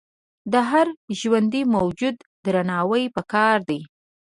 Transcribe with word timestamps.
د 0.51 0.53
هر 0.69 0.87
ژوندي 1.19 1.63
موجود 1.75 2.15
درناوی 2.45 3.03
پکار 3.15 3.57
دی. 3.69 3.81